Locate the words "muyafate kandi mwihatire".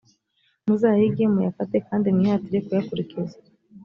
1.33-2.59